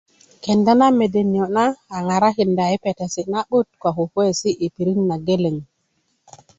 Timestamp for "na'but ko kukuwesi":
3.31-4.49